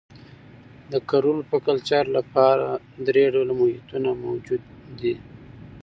د 0.91 0.93
کرلو 1.09 1.41
یا 1.51 1.57
کلچر 1.67 2.03
لپاره 2.17 2.67
درې 3.07 3.23
ډوله 3.33 3.53
محیطونه 3.61 4.09
موجود 4.23 4.61
دي. 4.99 5.15